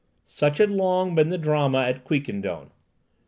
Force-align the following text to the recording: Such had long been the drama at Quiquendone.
Such 0.25 0.57
had 0.57 0.71
long 0.71 1.13
been 1.13 1.29
the 1.29 1.37
drama 1.37 1.81
at 1.83 2.03
Quiquendone. 2.05 2.71